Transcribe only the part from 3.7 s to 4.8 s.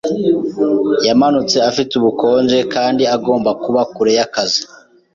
kure yakazi.